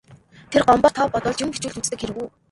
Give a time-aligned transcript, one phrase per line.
[0.51, 2.27] Тэр Гомбоор тоо бодуулж, юм бичүүлж үздэг хэрэг үү.